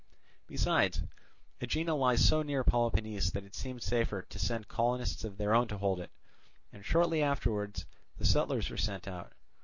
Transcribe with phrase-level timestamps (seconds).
[0.47, 1.03] Besides,
[1.61, 5.67] Aegina lies so near Peloponnese that it seemed safer to send colonists of their own
[5.67, 6.09] to hold it,
[6.73, 7.85] and shortly afterwards
[8.17, 9.31] the settlers were sent out.